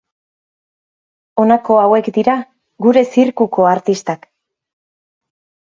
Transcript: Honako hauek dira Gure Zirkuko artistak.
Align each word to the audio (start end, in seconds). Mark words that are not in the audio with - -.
Honako 1.43 1.77
hauek 1.83 2.09
dira 2.17 2.35
Gure 2.87 3.05
Zirkuko 3.13 3.71
artistak. 3.77 4.29